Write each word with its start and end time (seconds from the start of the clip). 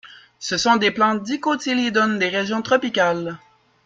Ce 0.39 0.57
sont 0.57 0.77
des 0.77 0.89
plantes 0.89 1.21
dicotylédones 1.21 2.17
des 2.17 2.29
régions 2.29 2.63
tropicales. 2.63 3.37